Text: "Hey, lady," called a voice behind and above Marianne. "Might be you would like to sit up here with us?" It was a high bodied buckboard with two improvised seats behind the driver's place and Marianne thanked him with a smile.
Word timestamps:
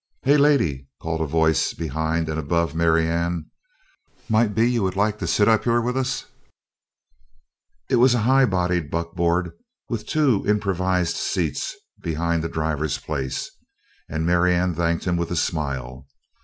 "Hey, 0.23 0.35
lady," 0.35 0.87
called 0.99 1.21
a 1.21 1.27
voice 1.27 1.75
behind 1.75 2.27
and 2.27 2.39
above 2.39 2.73
Marianne. 2.73 3.51
"Might 4.27 4.55
be 4.55 4.67
you 4.67 4.81
would 4.81 4.95
like 4.95 5.19
to 5.19 5.27
sit 5.27 5.47
up 5.47 5.65
here 5.65 5.79
with 5.79 5.95
us?" 5.95 6.25
It 7.87 7.97
was 7.97 8.15
a 8.15 8.21
high 8.25 8.45
bodied 8.47 8.89
buckboard 8.89 9.51
with 9.89 10.07
two 10.07 10.43
improvised 10.47 11.15
seats 11.17 11.75
behind 12.01 12.43
the 12.43 12.49
driver's 12.49 12.97
place 12.97 13.51
and 14.09 14.25
Marianne 14.25 14.73
thanked 14.73 15.05
him 15.05 15.17
with 15.17 15.29
a 15.29 15.35
smile. 15.35 16.07